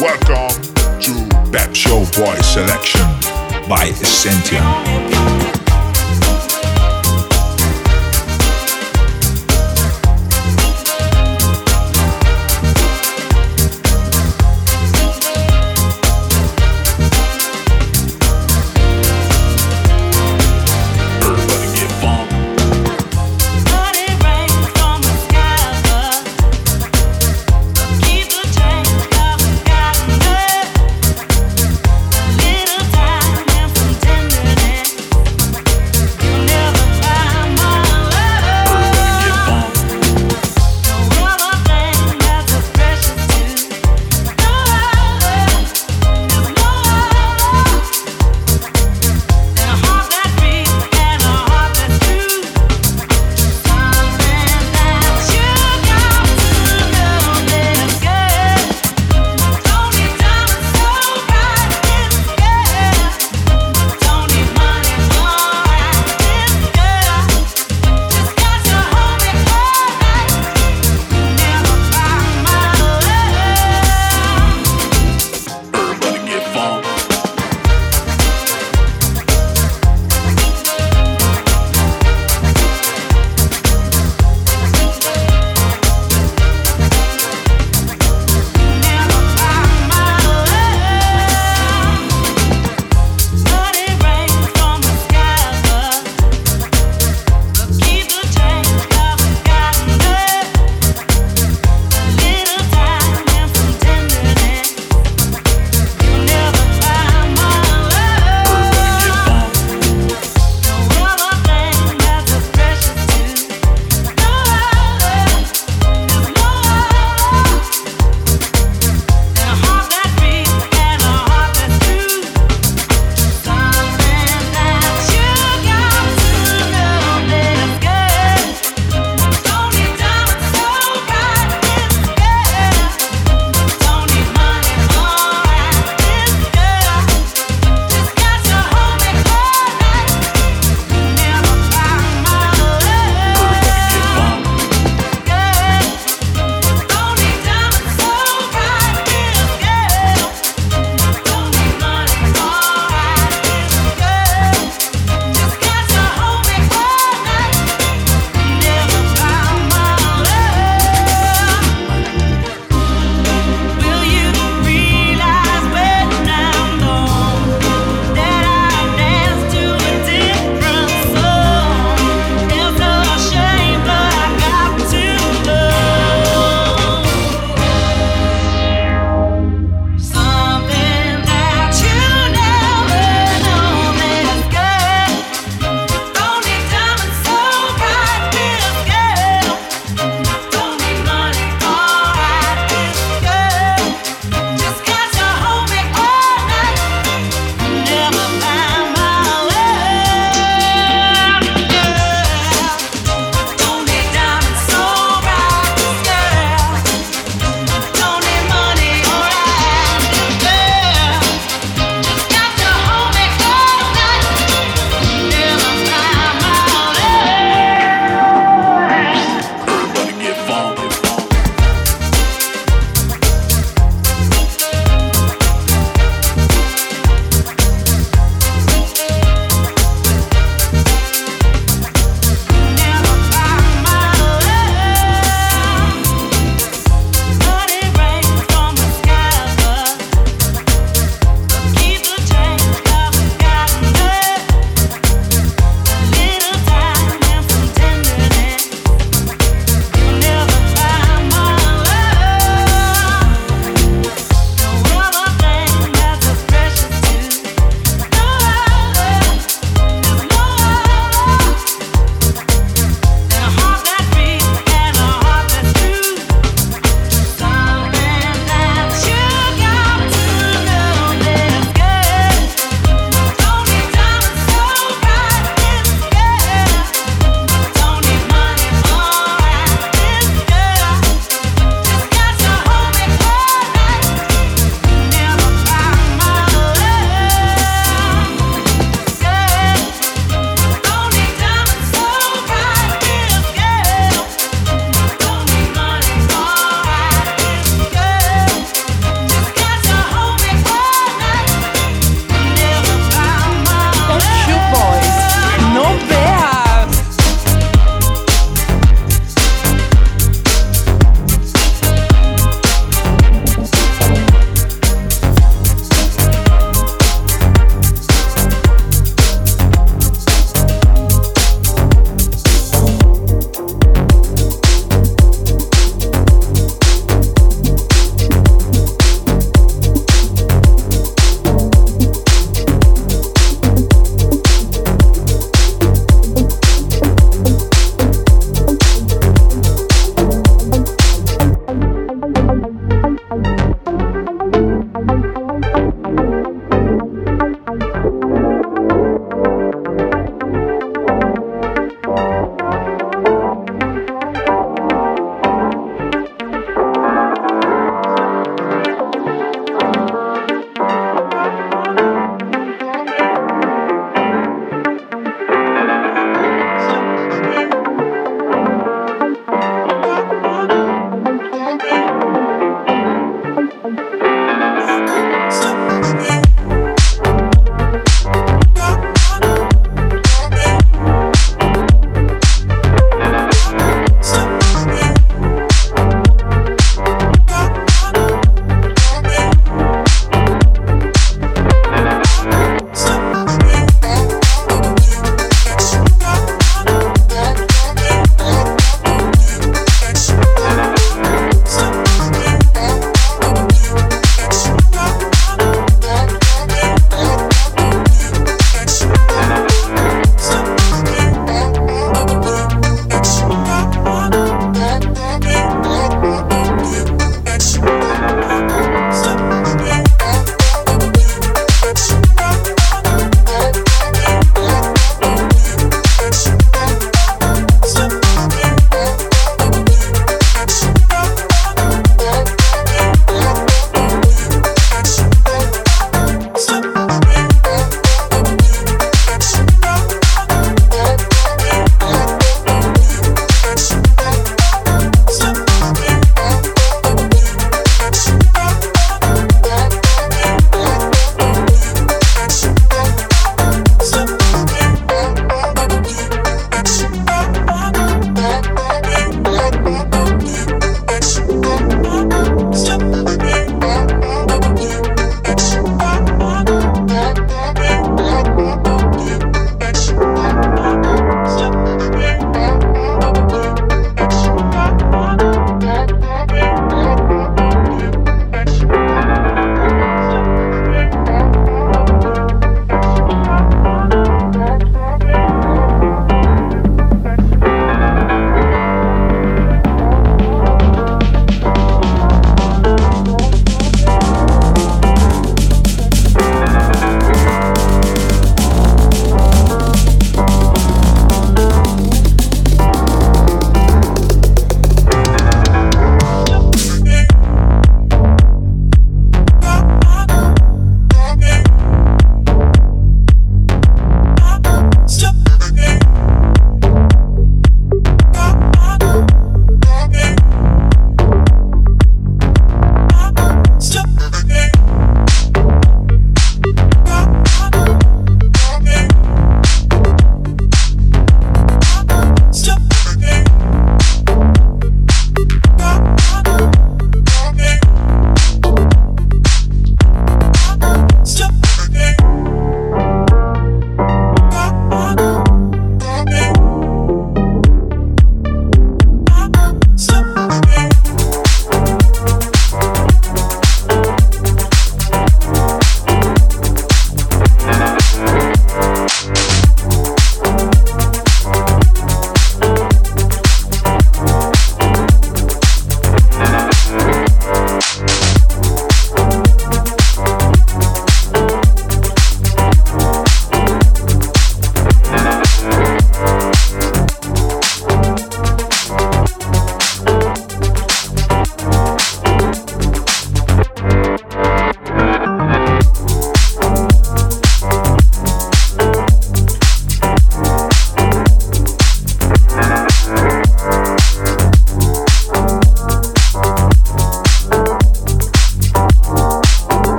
[0.00, 0.60] Welcome
[1.00, 3.00] to Pep Show Boy Selection
[3.68, 4.97] by Essentia.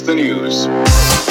[0.00, 1.23] the news.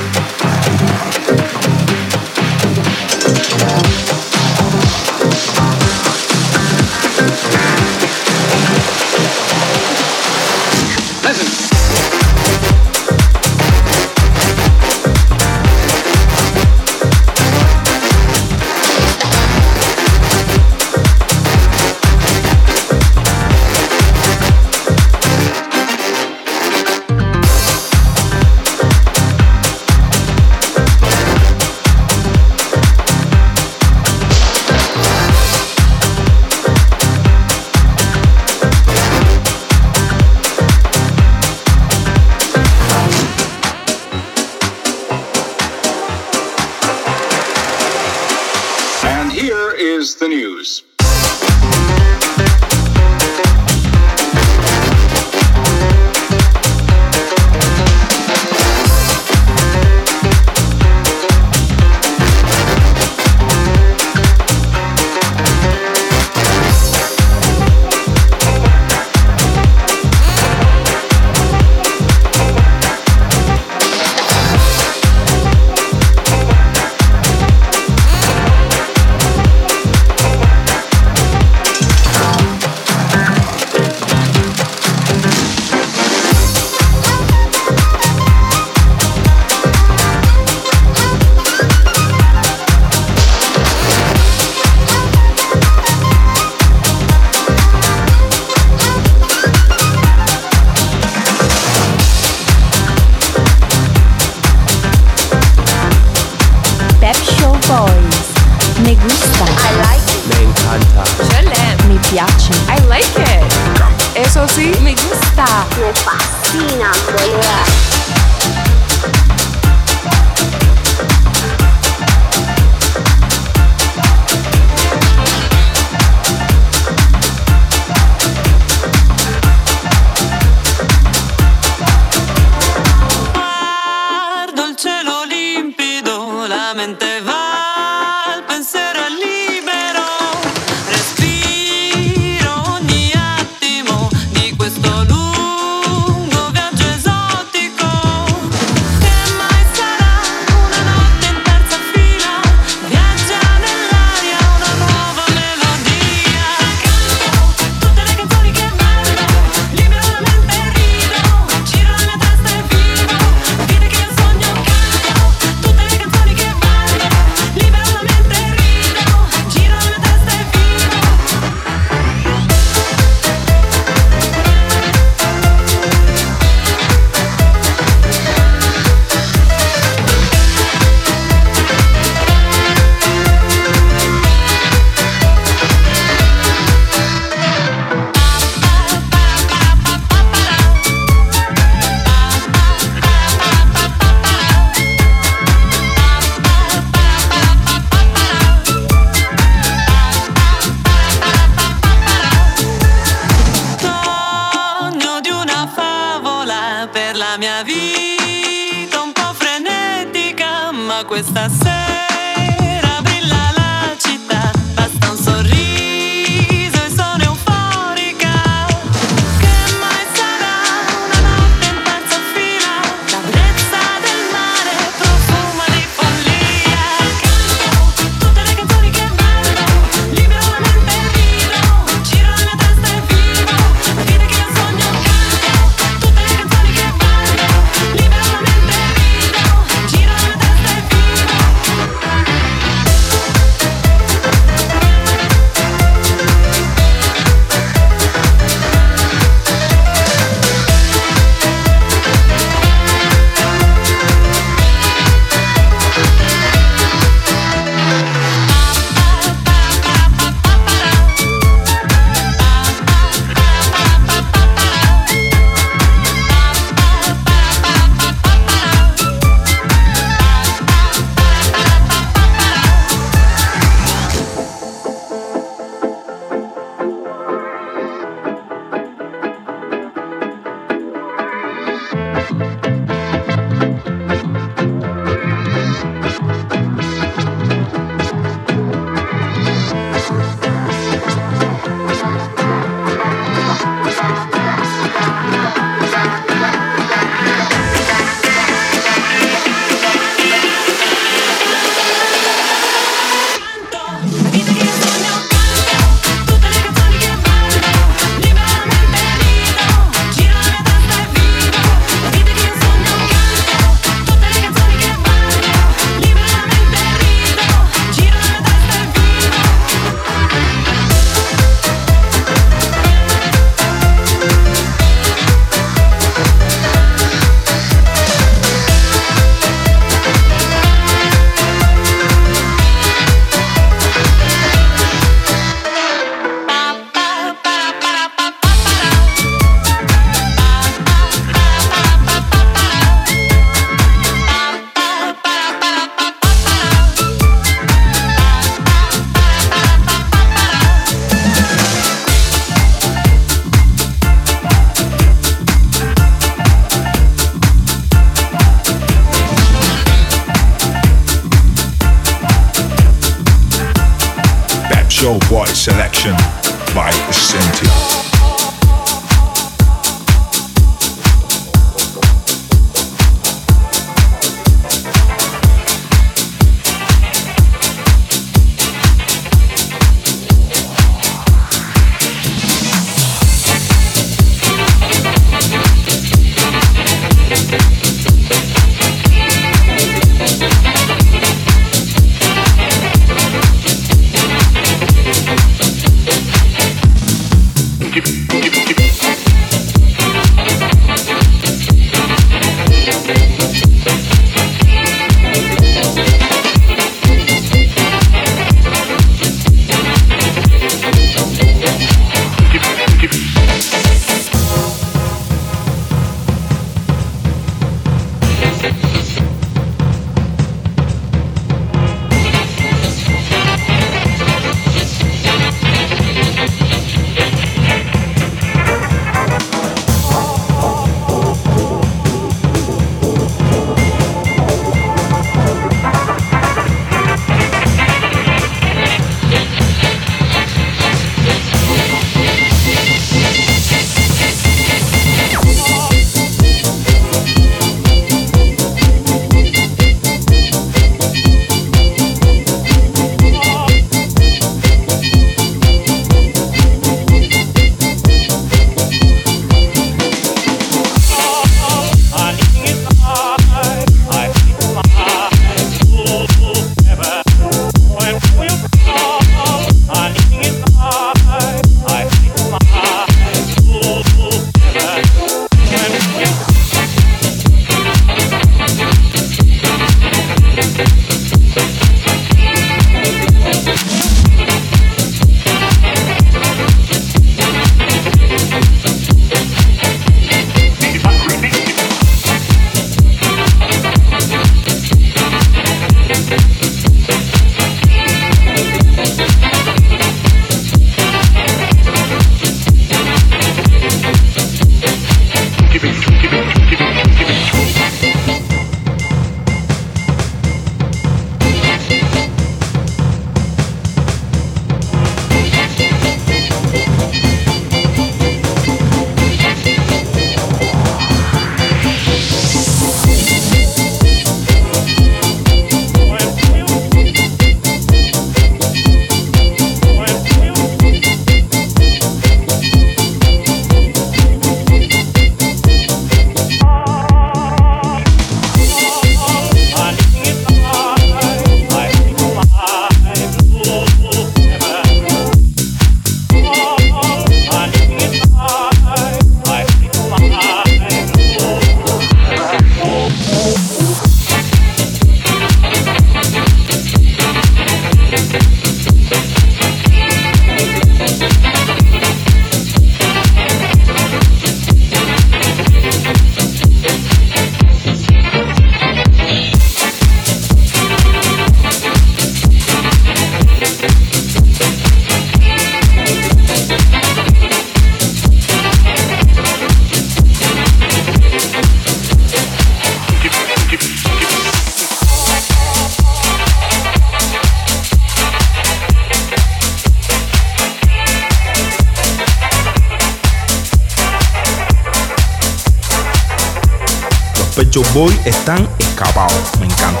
[597.94, 599.56] Boy están escapados.
[599.60, 600.00] Me encanta.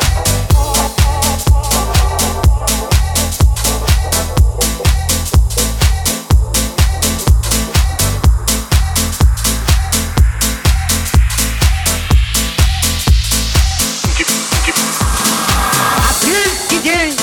[16.10, 17.16] Апрельский день,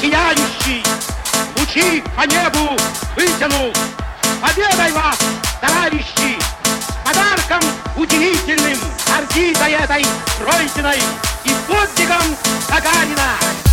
[0.00, 0.82] сияющий,
[1.58, 2.76] лучи по небу
[3.14, 3.72] вытянул.
[4.40, 5.18] Победой вас,
[9.37, 10.05] Орбитой этой
[10.39, 10.99] пройденной
[11.43, 12.35] и подвигом
[12.69, 13.66] Гагарина.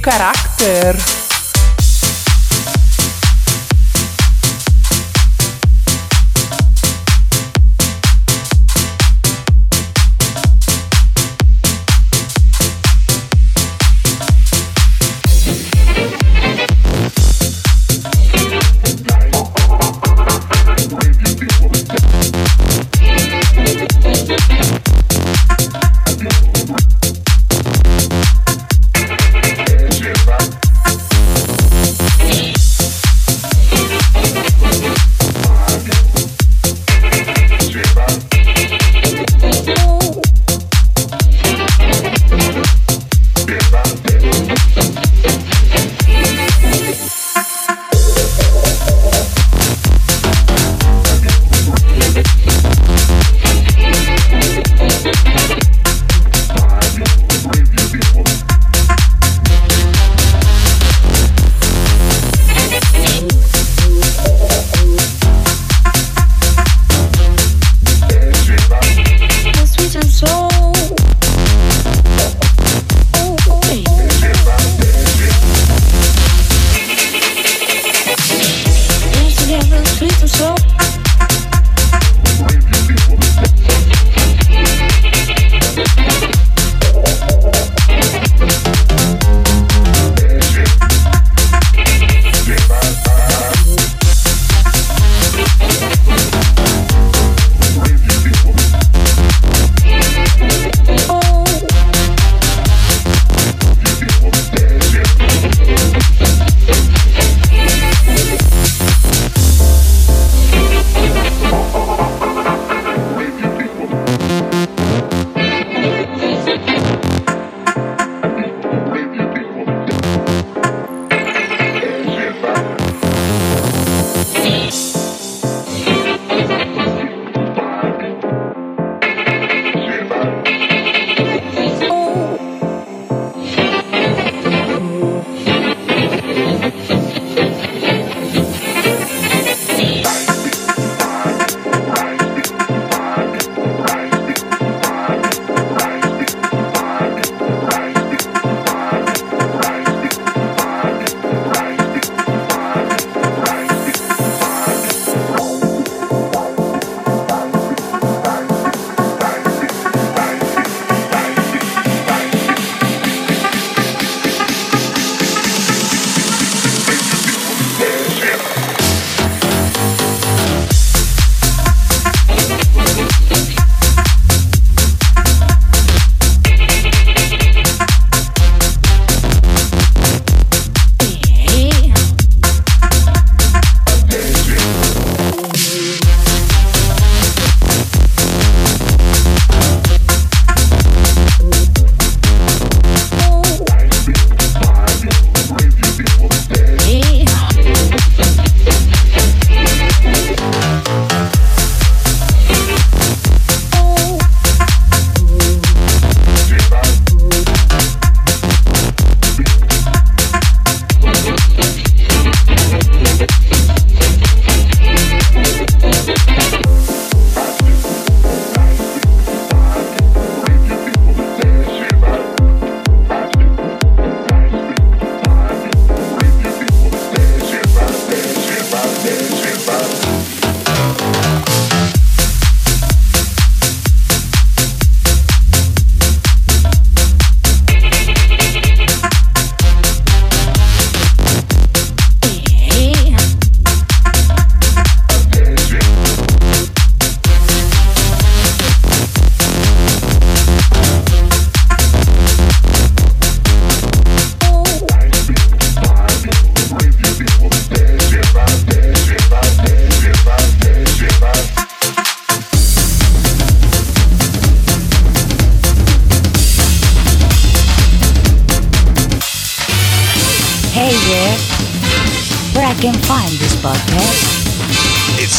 [0.00, 0.39] Caraca!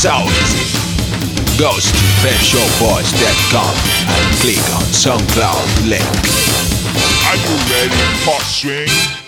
[0.02, 0.80] so easy.
[1.60, 1.94] Go to
[2.26, 3.76] PepShowBoys.com
[4.10, 6.02] and click on SoundCloud link.
[7.28, 9.21] Are you ready for swing?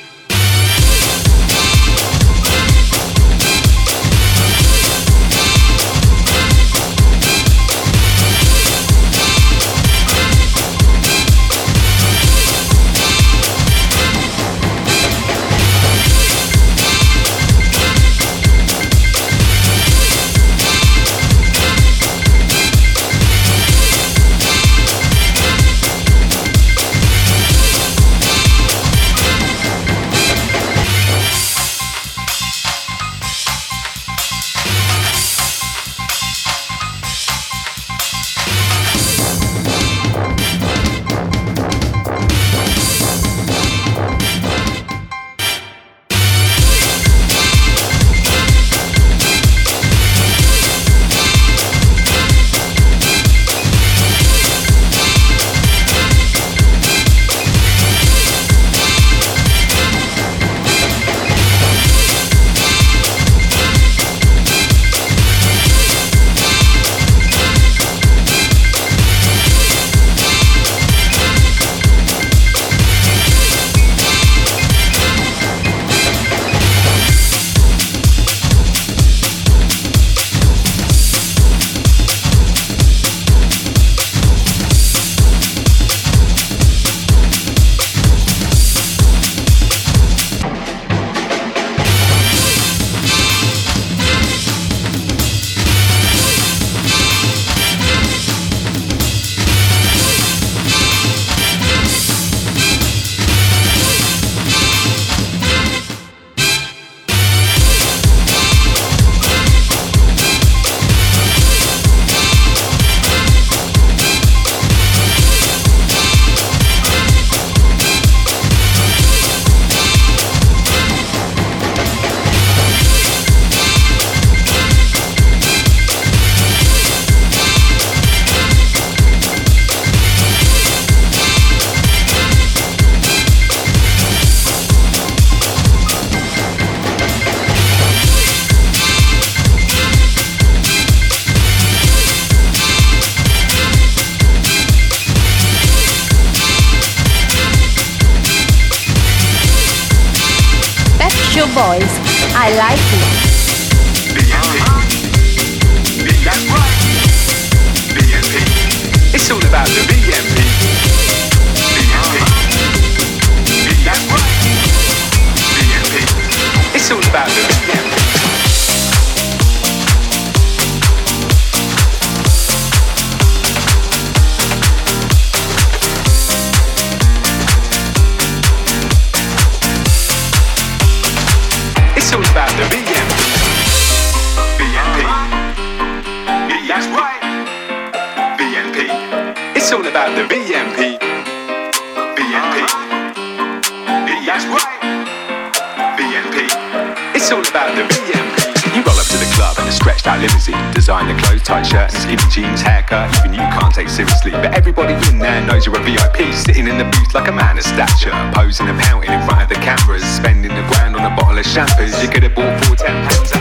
[197.24, 198.76] It's all about the BMP.
[198.76, 200.60] You roll up to the club in a stretched out limousine.
[200.76, 203.16] Designer clothes, tight shirt, and skinny jeans, haircut.
[203.24, 204.32] Even you can't take seriously.
[204.32, 206.36] But everybody in there knows you're a VIP.
[206.36, 208.12] Sitting in the booth like a man of stature.
[208.36, 210.04] Posing and pouting in front of the cameras.
[210.04, 211.96] Spending the grand on a bottle of champers.
[212.04, 213.40] You could have bought four ten pounds a.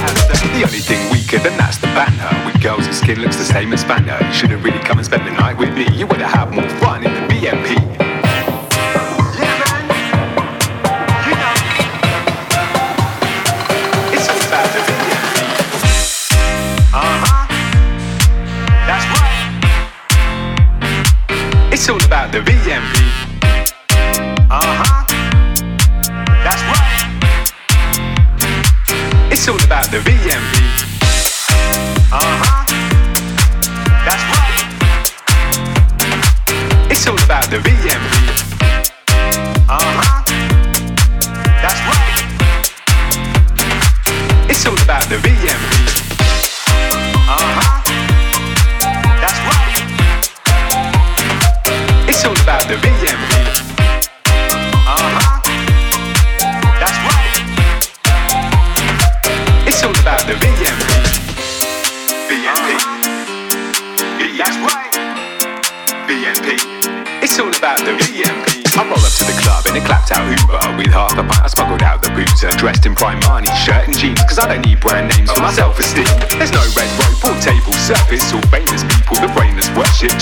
[0.55, 2.31] The only thing weaker than that's the banner.
[2.47, 4.15] With girls whose skin looks the same as banner.
[4.23, 5.91] You should have really come and spent the night with me.
[5.91, 7.82] You would have had more fun in the BMP.
[22.33, 22.97] the VMP.
[24.51, 25.05] Uh huh.
[26.43, 26.89] That's right.
[29.31, 30.52] It's all about the VMP.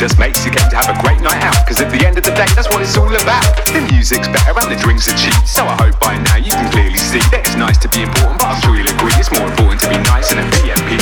[0.00, 1.60] Just makes you game to have a great night out.
[1.68, 3.44] Cause at the end of the day, that's what it's all about.
[3.68, 5.36] The music's better and the drinks are cheap.
[5.44, 8.40] So I hope by now you can clearly see that it's nice to be important,
[8.40, 10.96] but I'm sure you'll agree it's more important to be nice than a BMP.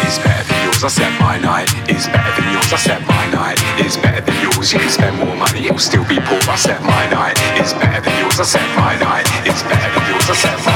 [0.00, 3.24] It's better than yours, I said my night is better than yours, I said my
[3.36, 4.72] night is better than yours.
[4.72, 6.40] You can spend more money, it'll still be poor.
[6.48, 10.04] I said my night is better than yours, I said my night is better than
[10.08, 10.73] yours, I said my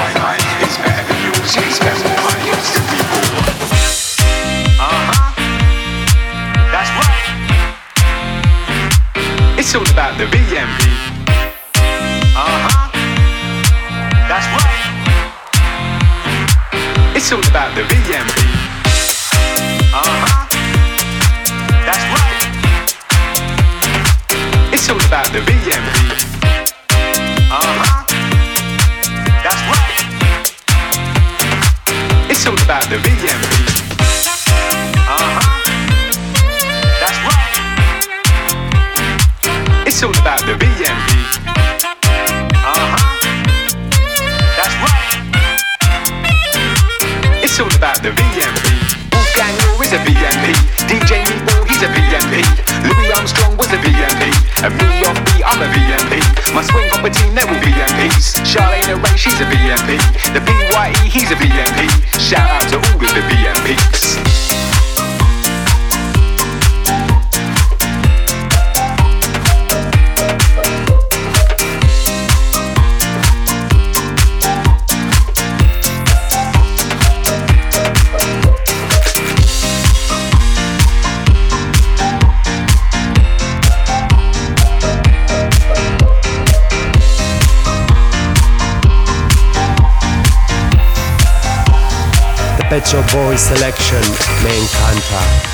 [92.79, 94.01] Pep's Show Boys selection
[94.45, 95.48] me encanta.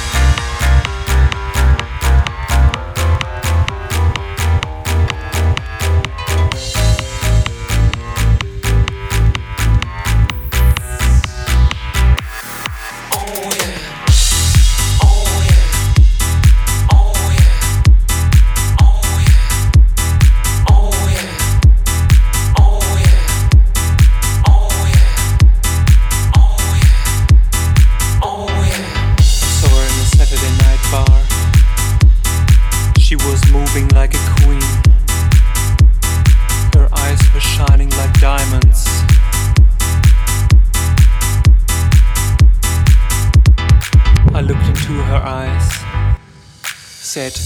[47.14, 47.38] Said,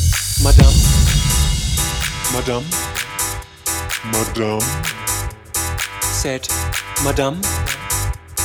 [0.43, 0.73] Madame,
[2.33, 2.65] Madame,
[4.11, 4.61] Madame,
[6.01, 6.49] said,
[7.05, 7.39] Madame.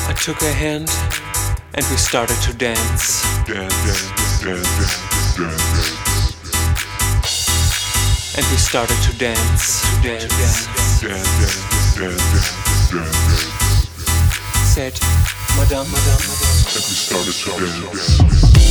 [0.09, 0.91] I took her hand
[1.75, 3.23] and we started to dance.
[3.47, 4.67] dance, dance, dance,
[5.37, 5.63] dance,
[8.35, 10.27] And we started to dance, to dance.
[10.27, 10.67] dance,
[10.99, 11.39] dance,
[11.95, 12.23] dance,
[12.91, 13.23] dance,
[14.75, 14.99] Said,
[15.55, 16.67] Madame, Madame, Madame.
[16.67, 18.62] and we started to dance.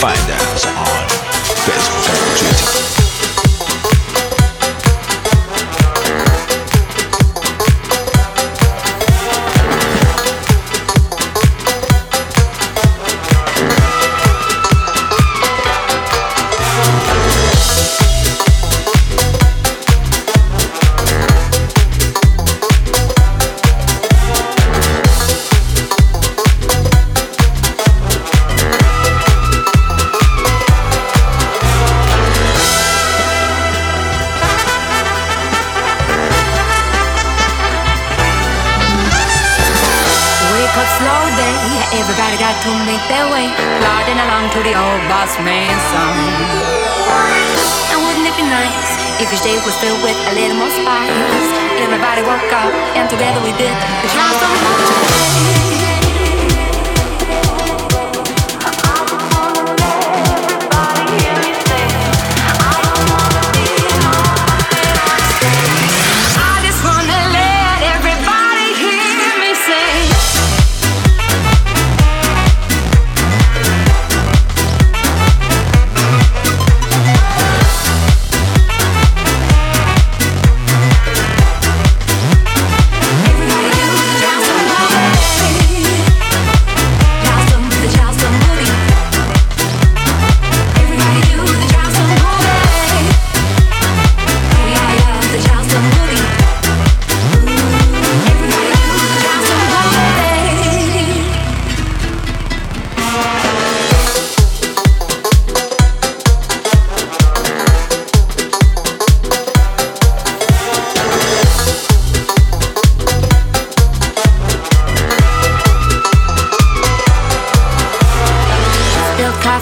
[0.00, 1.08] find us on
[1.66, 2.59] Facebook.
[49.80, 50.09] filled with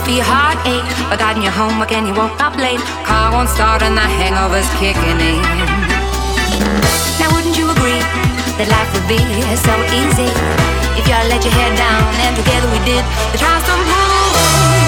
[0.08, 0.88] be heartache.
[1.12, 2.80] But got in your home again, you woke up late.
[3.04, 5.44] Car won't start and the hangover's kicking in.
[7.20, 8.00] Now wouldn't you agree
[8.56, 9.20] that life would be
[9.68, 10.32] so easy
[10.96, 14.87] if y'all let your head down and together we did the trials don't.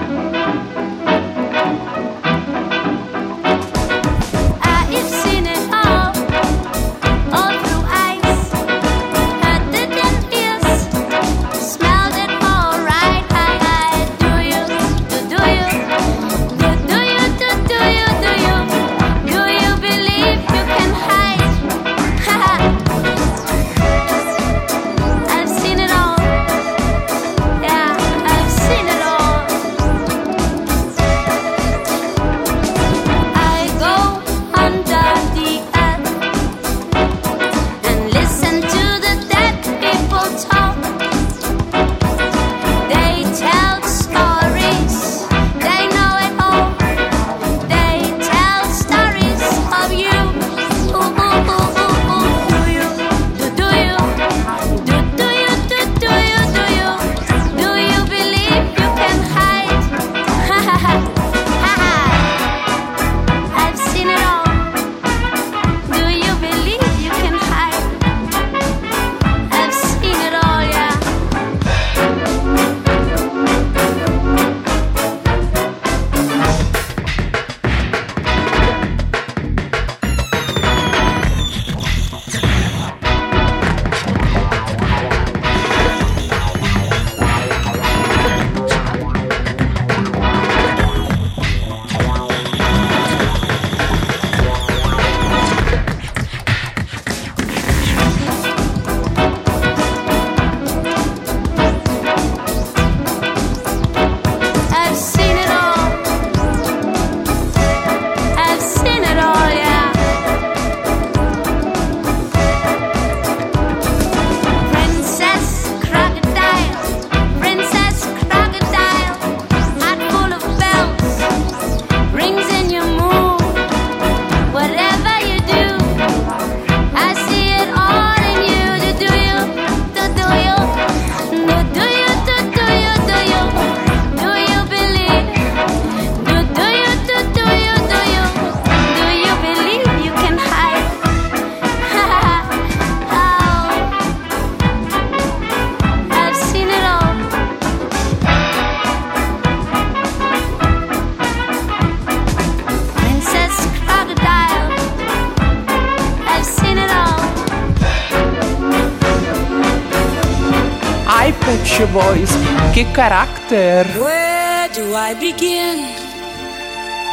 [162.93, 163.83] Che!
[163.99, 165.79] Where do I begin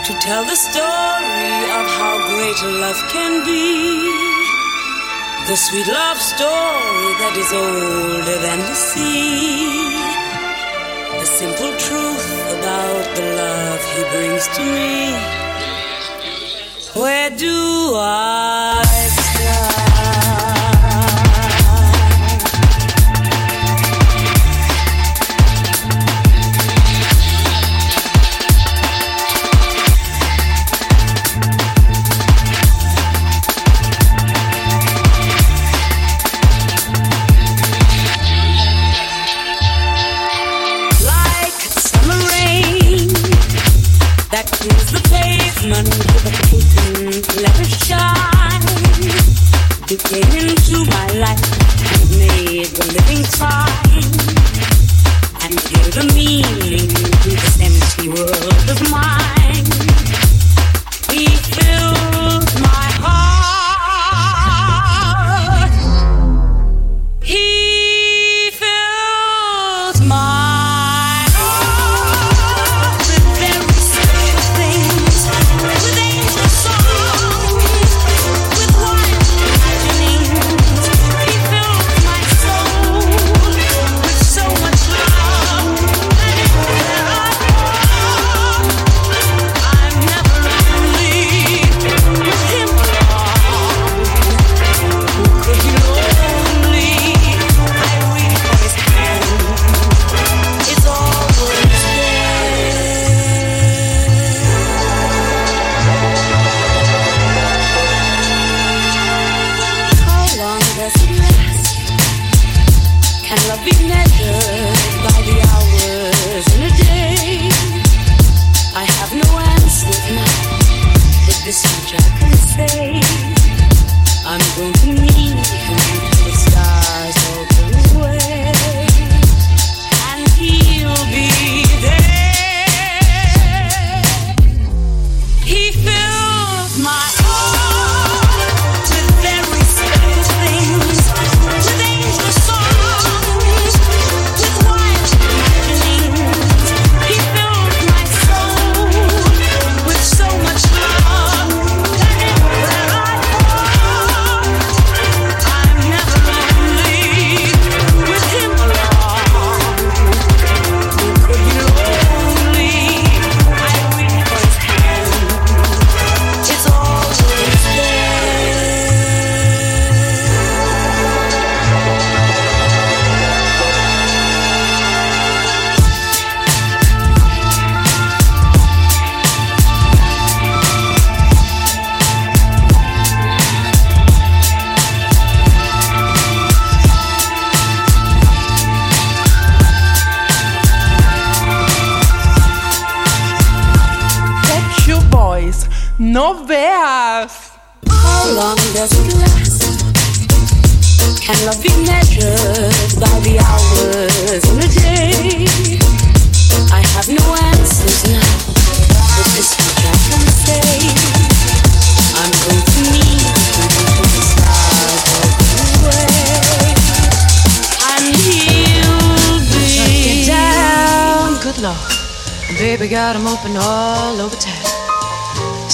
[0.04, 4.28] to tell the story of how great love can be?
[5.46, 9.94] The sweet love story that is older than the sea.
[11.20, 15.14] The simple truth about the love he brings to me.
[17.00, 19.07] Where do I
[56.18, 59.37] meaning to this empty world of mine.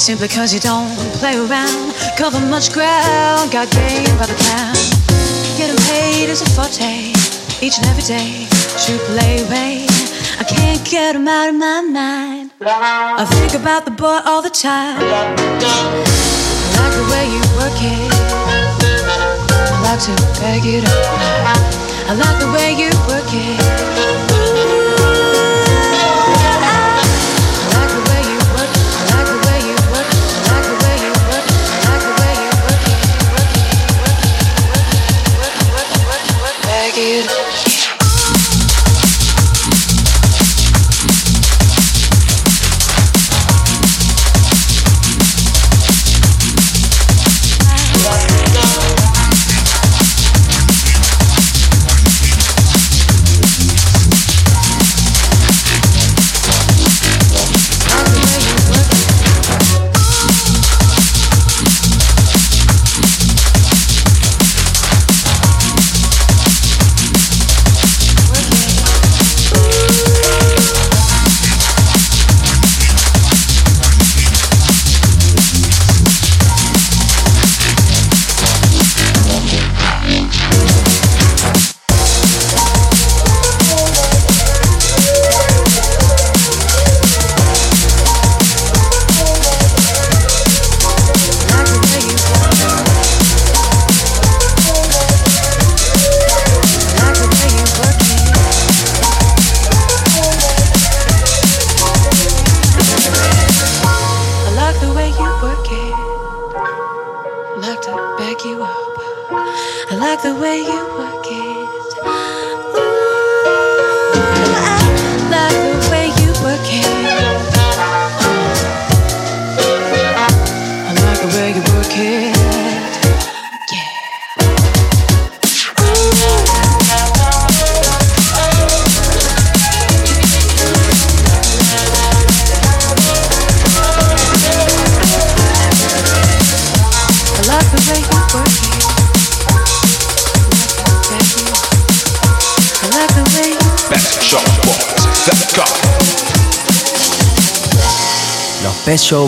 [0.04, 4.76] Simply cause you don't play around, cover much ground, got game by the pound.
[5.56, 7.08] Getting paid is a forte,
[7.64, 8.46] each and every day.
[8.84, 9.86] True play way,
[10.38, 12.50] I can't get him out of my mind.
[12.60, 15.00] I think about the boy all the time.
[15.00, 15.32] I
[16.76, 18.12] like the way you work it.
[19.56, 21.00] I like to bag it up.
[22.10, 23.93] I like the way you work it.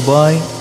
[0.06, 0.55] Los